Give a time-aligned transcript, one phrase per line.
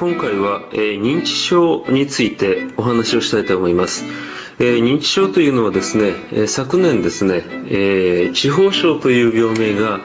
[0.00, 4.06] 今回は、えー、認知症についてお話をしたいと思います。
[4.58, 10.00] えー、認知症というのはですね、え昨年ですね、え地方症という病名が、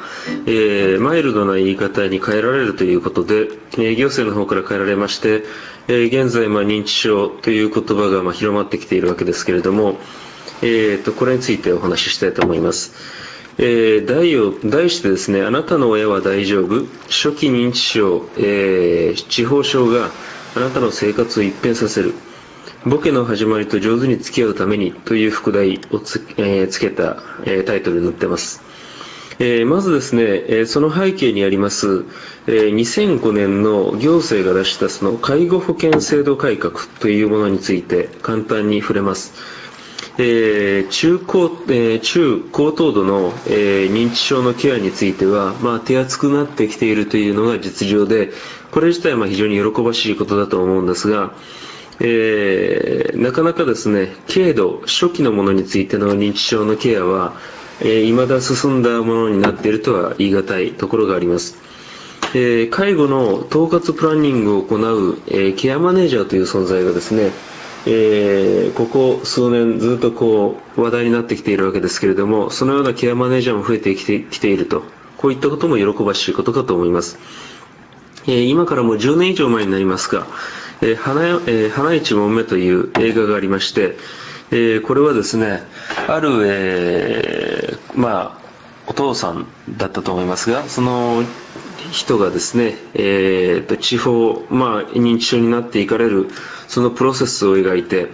[0.47, 3.47] えマイルドな言い方に変えられるということで、
[3.77, 5.45] え行政の方から変えられまして、
[5.87, 9.97] え現在、まあ、認知症という言葉が、まあ、広まってきているわけですけれども、
[10.61, 13.34] えーと、これについてお話ししたいと思います。
[13.57, 16.85] えー、題を題してですね、あなたの親は大丈夫？
[17.07, 20.09] 初期認知症、えー、地方症が
[20.55, 22.13] あなたの生活を一変させる。
[22.85, 28.61] ボケの始まりと上手に付き合うためにという副題をつ,、えー、つけた、え、タイトルに載っています。
[29.39, 32.05] え、まずですね、え、その背景にあります、
[32.47, 39.33] えー、2005年の行政が出したその介護保険制度改革というものについて簡単に触れます。
[40.17, 48.31] えー、中高、えー、中高等度の、えー、認知症のケアについては、まあ、手厚くなってきているというのが実情で、
[48.71, 51.33] これ自体は非常に喜ばしいことだと思うんですが、
[51.99, 57.33] えー、なかなかですね、軽度、初期のものについての認知症のケアは、
[57.81, 61.57] えー、未だ進んだものになっているとは言い難いところがあります。
[62.33, 67.31] えー、介護の統括プランニングを行う、えー、ケアマネージャーという存在がですね、
[67.87, 74.83] えー、ここ数年ずっとこう話題になってきているわけですけれども、そのようなケアマネージャーも増えてきてきていると、
[75.17, 77.19] こういったことも喜ばしいことかと思います。
[78.27, 80.25] えー、今からもう10年以上前になりますが、
[80.81, 83.97] えー、花えー、花一門目という映画がありまして、
[84.51, 85.61] えー、これはですね、
[86.07, 88.45] ある、えー、まあ、
[88.87, 91.23] お父さんだったと思いますが、その
[91.95, 96.27] 人がですね、えー、と地方、まあ、認知症になっていかれる
[96.67, 98.09] そのプロセスを描いて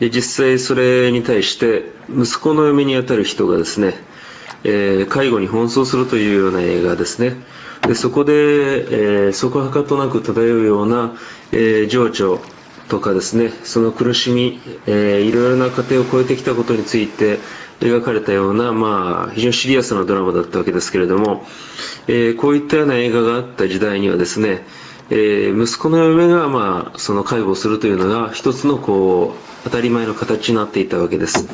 [0.00, 3.94] で実際それに対して息子の嫁にあたる人がですね、
[4.64, 7.36] えー、介護に奔走するというような映画ですね。
[7.88, 11.16] でそこで、えー、そこはかとなく漂うような、
[11.52, 12.38] えー、情緒
[12.88, 17.38] とかですねその苦しみ、えー、いろいろな過程を超えてきたことについて
[17.82, 21.44] 描かれたような、まあ、非常にシリアスなドラマだったわけですけれども、
[22.08, 24.64] え、こういったような映画があった時代にはですね、
[25.10, 31.48] え、息子の嫁が、まあ、その介護をするというのが一つのこう当たり前の形になっていたわけです。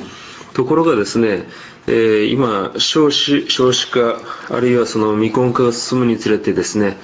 [0.54, 1.48] ところがですね、
[1.86, 4.20] え、今少子少子化
[4.50, 6.96] あるいはその未婚化が進むにつれてですね、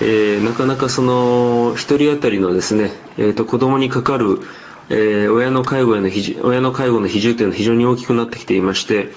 [0.00, 4.40] えー、なかなかその1人当たりのですね、えーと、子供にかかる、
[4.88, 6.08] えー、親の介護への
[6.42, 9.08] 親の介護の比重というのは非常に大きくなってきていまして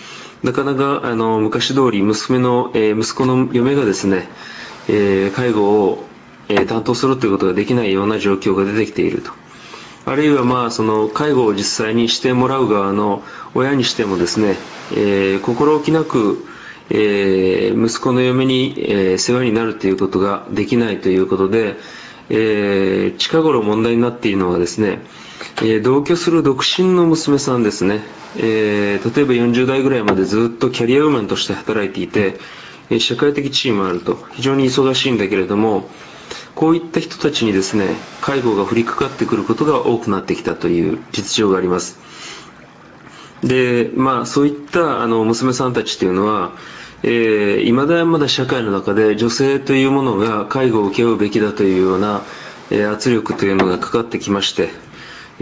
[0.44, 4.28] なかなかあの昔通り娘の、えー、息子の嫁がですね、
[4.90, 6.06] え介護を
[6.50, 9.32] え担当するということができないような状況が出てきていると。
[10.06, 13.24] あるいはまあその介護を実際にしてもらう側の
[13.56, 14.58] 親にしてもですね、
[14.92, 16.46] えー、心置きなく、
[16.90, 21.78] えー、息子の嫁に、えー、世話になるということができないということで、
[22.30, 25.00] え近頃問題になっているのはですね、
[25.64, 28.02] え同居する独身の娘さんですね、
[28.38, 32.40] え例えば40代ぐらいまでずっとキャリアウーマンとして働いていて、
[32.90, 34.18] え社会的地位もあると。
[34.34, 35.90] 非常に忙しいんだけれども、
[36.56, 42.00] こういった人たちにですね介護が降りかかってくることが多くなってきたという実情があります。
[43.44, 46.52] でまあそういったあの娘さんたちというのは
[47.06, 52.22] えー、未だまだ社会の中で女性というものが介護を受け負うべきだというような、
[52.72, 54.70] え、圧力というのがかかってきまして、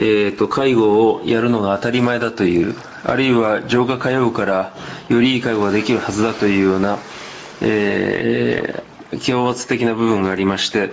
[0.01, 4.73] えーと、介護をやるのが当たり前だというあるいは情が通うから
[5.09, 6.97] よりいい介護ができるはずだというような、
[7.61, 8.83] え
[9.19, 10.91] 強圧的な部分がありまして、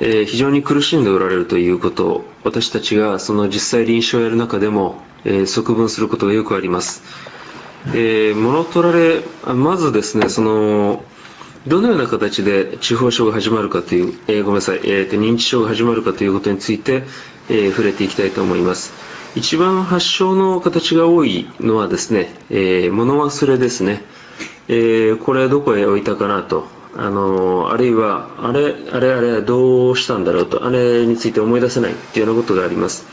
[0.00, 7.02] えー、非常に苦しんでおられるということを私たちがその実際臨床をやる中でも、えー、側分することがよくあります。
[7.88, 9.22] えー、物取られ、
[9.54, 11.04] まずですね、その、
[11.66, 17.04] どのような形で地方症が始まるかという、えー、ごめんなさい、えー、認知症が始まるかということについて、
[17.48, 18.92] えー、触れていきたいと思います。
[19.34, 24.02] 一番発症の形が多いのはですね、えー、物忘れですね。
[24.68, 26.66] えー、これはどこへ置いたかなと
[26.96, 33.04] あのあるいはあれあれあれどうしたんだろうとあれについて思い出せないっていうようなことがあります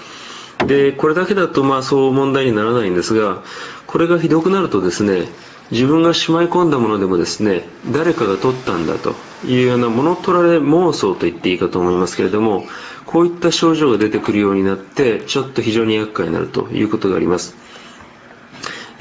[0.68, 3.44] でこれだけだとまあそう問題にならないんですが
[3.88, 5.28] これがひどくなるとですね
[5.72, 9.16] 自分がしまい込んだものでもですね誰かが取ったんだと
[9.46, 12.66] いうようなもの取られ妄想と言っていいかと思いますけれども
[13.06, 17.56] こういった症状が出てくるようになってちょっと非常に厄介になるということがあります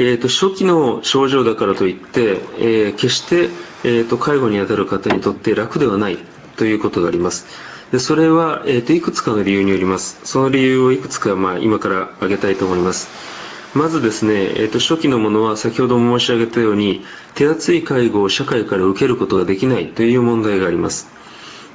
[0.02, 3.50] えーと、初期の症状だからといって、えー、決して、
[3.84, 6.16] えーと、介護に当たる方にとって楽ではない
[6.56, 7.46] ということがあります。
[7.92, 10.18] でそれは、えーと、いくつかの理由によります。
[10.24, 13.08] その理由をいくつか、まあ、今から挙げたいと思います。
[13.72, 17.04] まずですね、えー、と初期のものは先ほども申し上げたように
[17.36, 21.08] 手厚い介護を社会から受けることができないという問題があります。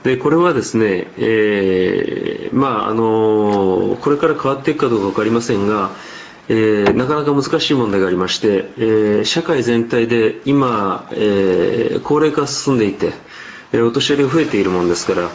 [0.04, 5.92] でこれはですね、えー、まああのこれから変わっていくかどうか分かりませんが、
[6.50, 13.14] えー、なかなか難しい問題がありまして、えー、社会全体で今、えー、高齢化が進んでいて、
[13.72, 15.30] えお年寄りが増えているものですから、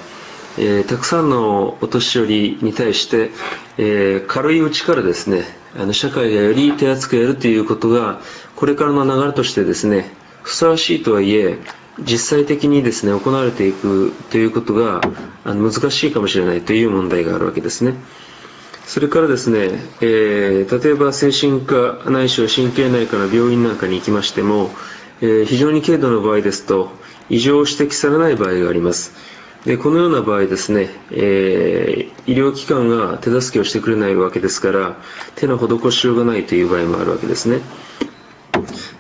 [0.59, 3.31] えたくさんのお年寄りに対して、
[3.79, 8.21] え軽いうちからですねあの社会がより手厚くやるということが
[8.57, 10.11] これからの流れとしてですね
[10.43, 11.59] ふさわしいとはいえ
[12.01, 15.01] 実際的にですね行われていくということが
[15.45, 17.95] あの難しいかもしれないという問題があるわけですね。
[18.87, 24.71] それからですね、えー、例えば精神科ないしは神経内科の病院なんかに行きましても、
[25.21, 26.91] えー、非常に軽度の場合ですと
[27.29, 29.13] 異常を指摘されない場合があります
[29.65, 34.97] でこのような場合ですね、えー、医療機関が手助けをしてくれないわけですから
[35.37, 37.61] 手の施しようがないという場合もあるわけですね。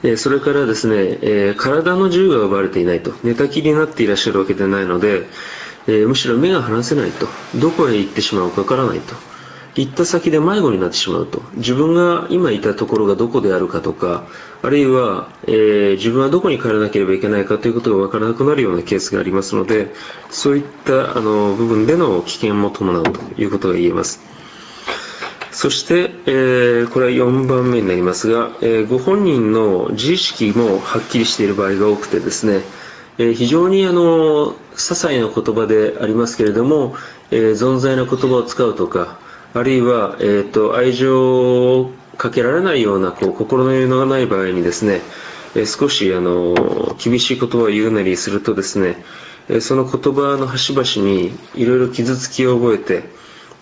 [0.03, 5.27] えそれからですね、え体の自由が奪われていないと寝たきりになっていらっしゃるわけではないので、
[5.87, 9.30] えむしろ目が離せないとどこへ行ってしまうかわからないと。
[9.76, 11.43] 行った先で迷子になってしまうと。
[11.55, 14.26] 自分が今いたところがどこであるかとか
[14.62, 19.93] あるいは、えー、自分はどこに帰らなければいけないかということが分からなくなるようなケースがありますので
[20.28, 24.20] そういったあの部分での危険も伴うということが言えます。
[25.52, 32.61] そして、えー、これは4番目になりますが、えー、ご本人の自意識もはっきりしている場合が多くてですね
[33.19, 36.94] え非常にあの些細な言葉でありますけれども、
[37.31, 39.19] えー、存在な言葉を使うとか
[39.52, 45.00] あるいは、えーと、愛情をかけられないようなこう心の余裕がない場合にですね、
[45.55, 48.97] えー、少しあの厳しい言葉を言うなりするとですね、
[49.49, 53.05] えー、その言葉の端々にいろいろ傷つきを覚えて、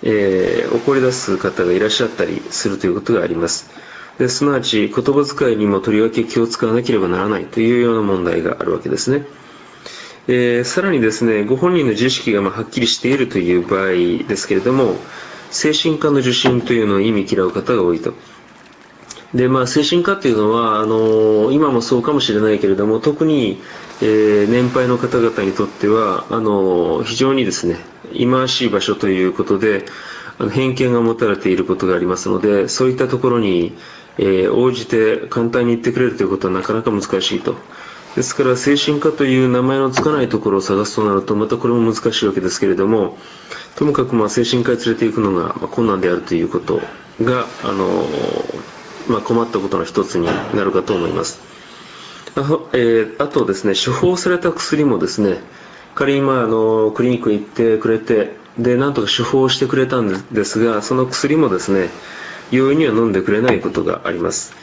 [0.02, 3.70] えー、怒り出す方がいらっしゃったりするということがあります
[4.19, 9.25] ですなわち言葉遣いにもとりわけ気を使わなければならないというような問題があるわけですね。
[10.26, 14.96] えー、さらにですね、ご本人の自意識がまはっきりしているという場合ですけれども、
[15.50, 18.15] 精神科の受診というのを意味嫌う方が多いと。
[19.35, 23.61] で、まあ、精神科っていうのは、あの今もそうかもしれないけれども、特に、
[24.00, 27.77] えー、年配の方々にとっては、あの非常にですね、
[28.12, 29.85] 忌まわしい場所ということで、
[30.39, 33.77] あの偏見が持たれていることがありますので、そういったところに、
[34.17, 37.56] えー、応じて簡単に言ってくれるということはなかなか難しいと。
[38.17, 43.17] ですから精神科という名前の付かないところを探すとなるとまたこれも難しいわけですけれども
[43.79, 46.81] ともかくまあ精神科へ連れて行くのが困難であるということ
[47.23, 47.87] があの、
[49.09, 51.41] まあ、困ったことの一つになるかと思います。
[52.35, 52.41] あ,、
[52.73, 55.39] えー、あとですね処方された薬もですね
[55.95, 61.91] 仮にまああのクリニックへ行ってくれてでなんとか処方してくれたんですがその薬もですね
[62.51, 64.57] 容易には飲んでくれないことがあります。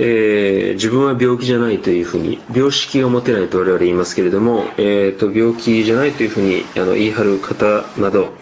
[0.00, 8.32] えー、自分は病気じゃないというふうに病識が持てないと我々言いますけれども、えーと、病気じゃないというふうにあの言い張る方など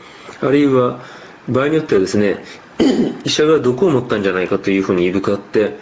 [0.41, 1.01] あるいは
[1.49, 2.45] 場合によってはですね
[3.25, 5.79] 医者が毒を持ったんじゃないかというふうに言い深って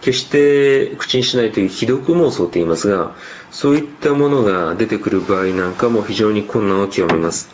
[0.00, 3.14] 決して口にしないという既読妄想と言いますが
[3.50, 7.50] そういったものが出てくる場合なんかも非常に困難を極めます。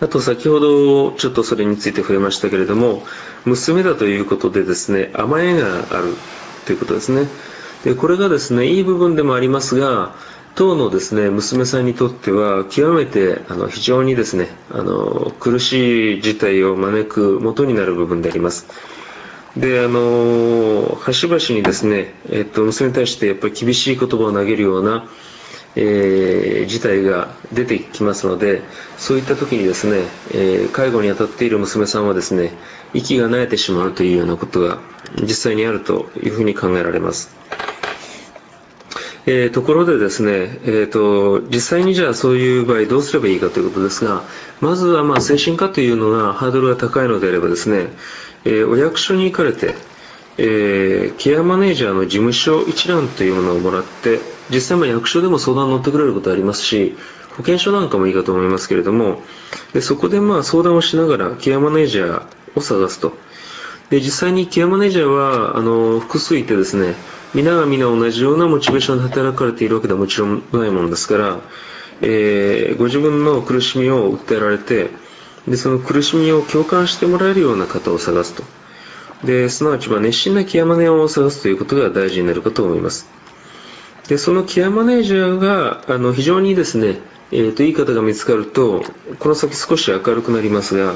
[0.00, 3.04] あと先ほどちょっとそれについて触れましたけれども
[3.44, 6.16] 娘だということでですね甘えがある
[6.66, 7.28] ということですね。
[7.84, 10.14] でこれがですねいい部分でもありますが
[10.54, 18.66] 当のですね娘さんにとっては極めてあの非常にですねあの苦しい事態を招く元になる部分であります
[19.56, 25.06] であの端々にですね、えっと、娘に対してやっぱり厳しい言葉を投げるような
[25.74, 28.62] えー、事態が出てきますので
[28.98, 32.50] そういった時にですね、えー、介護に当たっている娘さんはですね
[32.92, 34.80] 息が慣れてしまうというようなことが
[35.22, 37.34] 実際にあるというふうに考えられます。
[39.24, 44.22] えー、ところでですね、えーと、実際にじゃあそういう場合どうすればいいかということですが
[44.60, 47.90] まずはまあ精神科というのがハードルが高いのであればですね、
[48.44, 49.74] えー、お役所に行かれて、
[50.38, 54.18] えー、ケアマネージャーの事務所一覧というものをもらって
[54.50, 56.96] 実際ま役所でも相談に乗ってくれることありますし
[57.36, 59.22] 保健所なんかもいいかと思いますけれども
[59.72, 62.26] でそこでまあ相談をしながらケアマネージャー
[62.56, 63.16] を探すと。
[63.92, 66.94] で実際にケアマネージャーはあの複数いてですね
[67.34, 71.40] 皆が皆同じようなモチベーションで働かれているわけではもちろんないものですから、
[72.00, 74.88] えー、ご自分の苦しみを訴えられて
[75.46, 78.42] でその苦しみを共感してもらえるような方を探すと。
[79.26, 83.10] ですなわちま熱心なケアマネを探すということが大事になるかと思います。
[84.08, 86.96] でそのケアマネージャーがあの非常にですね、
[87.30, 88.82] えーと、いい方が見つかると
[89.18, 90.94] この先少し明るくなりますが、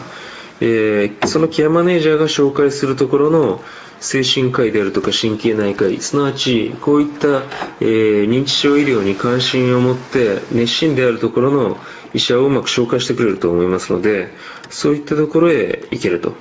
[0.61, 3.63] えー、そのケアマネージャーが紹介するところの
[4.01, 7.43] 精神科医であるとか神経内科医すなわちこういった、
[7.81, 11.79] えー、認知症医療に関心を持って熱心であるところの
[12.17, 14.31] 医者をうまく紹介してくれると思いますので、
[14.71, 16.35] そういったところへ行けると。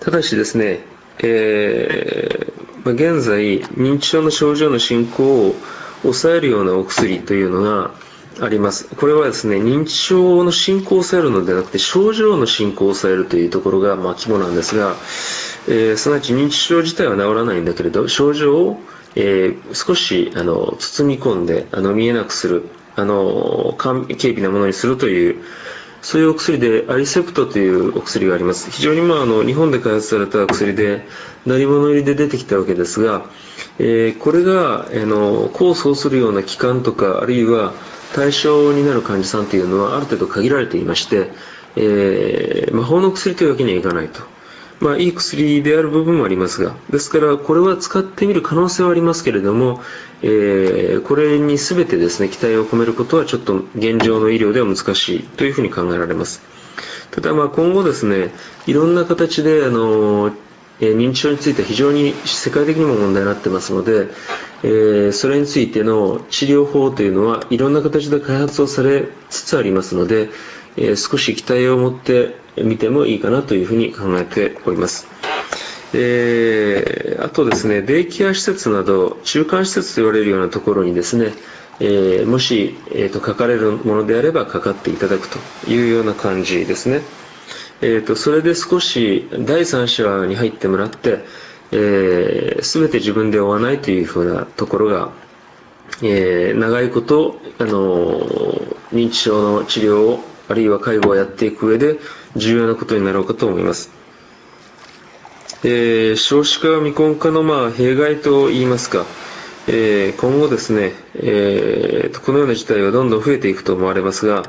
[0.00, 0.80] ただしですね、
[1.18, 5.54] えー、現在、認知症の症状の進行を
[6.02, 7.90] 抑えるようなお薬というのが
[8.38, 8.88] あります。
[8.94, 14.94] これはですね、認知症の進行を抑えるのではなくて、症状の進行を抑えるというところが、まあ、肝なんですが、
[15.68, 18.80] えー、すなわち認知症自体は治らないんだけれど、症状を、
[19.16, 25.42] えー、少しあの包み込んであの見えなくする、あの軽微なものにするという、
[26.02, 28.70] そういうお薬でアリセプトというお薬があります。
[28.70, 31.06] 非常にまああの日本で開発された薬で、
[31.44, 33.26] 鳴り物入りで出てきたわけですが、
[33.78, 37.74] えー、これが、あの功を奏するような期間とか、あるいは
[38.14, 41.30] 対象になる患者さんというのはある程度限られていまして、
[41.76, 44.22] えー、魔法の薬というわけにはいかないと。
[44.80, 49.82] まあ、いい薬である部分もありますが、ですから、これは使ってみる可能性はありますけれども、
[50.22, 56.40] えー、これに全てですね、期待を込めることはちょっと現状の医療では難しいというふうに考えられます。
[57.10, 58.32] ただ、まあ、今後ですね、
[58.66, 60.32] いろんな形で、あの、
[60.80, 64.08] えー、認知症については非常に世界的にも問題になってますので、
[64.62, 70.30] えー、それについての治療法というのはいろんな形で開発をされつつありますので、
[70.76, 75.06] えー、少し期待を持って見てもいいかなというふうに考えております。
[75.92, 81.32] えー、あとですね、デイケア施設など、中間施設と言われるようなところにですね、
[81.80, 85.38] えー、もし、えーと、書かれるものであればかかっていただくと
[85.70, 87.00] いうような感じですね。
[87.82, 91.24] えーと、それで少し第三者に入ってもらって、
[91.72, 95.12] えー、全て自分で追わないというふうなところが、
[96.02, 98.20] えー、長いこと、あの
[98.92, 101.98] 認知症の治療をあるいは介護をやっていく上で
[102.36, 103.90] 重要なことになろうかと思います。
[105.62, 109.06] えー、少子化未婚化のまあ弊害といいますか、
[109.68, 114.42] えー、今後ですね、えー、このような事態はどんどん増えていくと思われますが、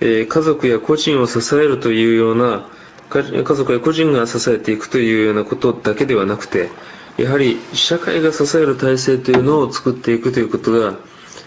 [0.00, 2.66] えー、家族や個人を支えるというような
[3.10, 3.22] 家
[3.54, 6.70] 族や個人が支えていくというようなことだけではなくて
[7.18, 10.96] やはり社会が支える体制というのを作っていくということが、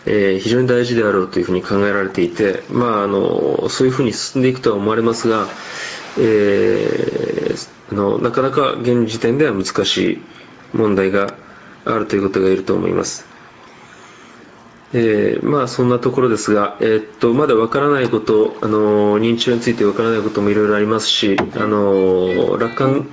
[0.05, 5.47] えー、非常に大事であろうというふうに考えられていて、まあ、あのそういうふうに進んでいくとは思われますが、
[6.19, 10.21] えー、あのなかなか現時点では難しい
[10.73, 11.35] 問題が
[11.85, 13.32] あるということが言えると思います。
[14.93, 23.07] えー、まあそんなところですが、えー、っとまだわからないこと、あの認知症についてわからないこともいろいろありますし、あの楽観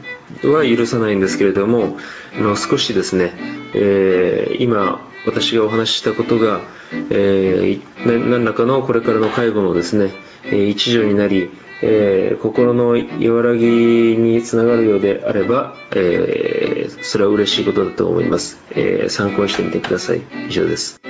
[0.44, 1.96] は許さないんですけれども、
[2.38, 3.32] あの少しですね、
[3.74, 6.60] えー、今私がお話ししたことが、
[7.10, 10.12] えー、何らかのこれからの介護のですね、
[10.44, 11.50] 一助になり、
[11.82, 20.20] えー、心の和らぎにつながるようであれば、えー、それは嬉しいことだと思います、えー、参考にしてみてください。
[20.48, 21.09] 以上です。